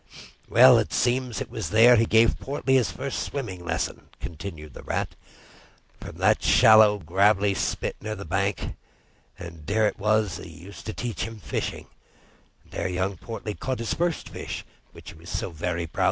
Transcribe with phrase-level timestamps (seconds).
[0.49, 4.73] "Well, it seems that it was there he gave Portly his first swimming lesson," continued
[4.73, 5.15] the Rat.
[5.99, 8.73] "From that shallow, gravelly spit near the bank.
[9.37, 11.85] And it was there he used to teach him fishing,
[12.63, 15.99] and there young Portly caught his first fish, of which he was so very proud.